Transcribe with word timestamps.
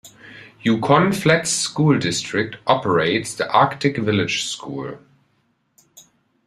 Yukon 0.63 1.11
Flats 1.11 1.51
School 1.51 1.99
District 1.99 2.55
operates 2.65 3.35
the 3.35 3.47
Arctic 3.51 3.97
Village 3.97 4.45
School. 4.45 4.97